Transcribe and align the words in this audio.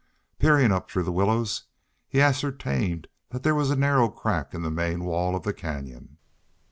Peering 0.39 0.71
up 0.71 0.89
through 0.89 1.03
the 1.03 1.11
willows, 1.11 1.65
he 2.07 2.19
ascertained 2.21 3.07
that 3.29 3.43
there 3.43 3.53
was 3.53 3.69
a 3.69 3.75
narrow 3.75 4.09
crack 4.09 4.51
in 4.51 4.63
the 4.63 4.71
main 4.71 5.03
wall 5.03 5.35
of 5.35 5.43
the 5.43 5.53
canyon. 5.53 6.17